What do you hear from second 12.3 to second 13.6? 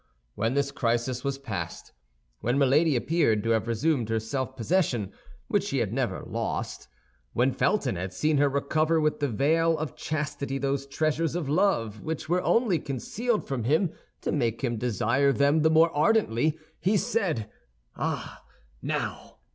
only concealed